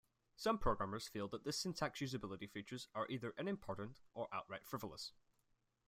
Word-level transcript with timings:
Some 0.35 0.57
programmers 0.57 1.07
feel 1.07 1.27
that 1.27 1.43
these 1.43 1.59
syntax 1.59 1.99
usability 1.99 2.49
features 2.49 2.87
are 2.95 3.05
either 3.07 3.35
unimportant 3.37 3.99
or 4.15 4.29
outright 4.33 4.65
frivolous. 4.65 5.11